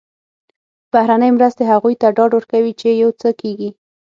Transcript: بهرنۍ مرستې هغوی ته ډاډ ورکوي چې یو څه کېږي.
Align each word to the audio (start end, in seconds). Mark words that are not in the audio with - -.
بهرنۍ 0.91 1.29
مرستې 1.37 1.63
هغوی 1.71 1.95
ته 2.01 2.07
ډاډ 2.15 2.31
ورکوي 2.35 2.73
چې 2.79 2.99
یو 3.03 3.09
څه 3.21 3.29
کېږي. 3.41 3.69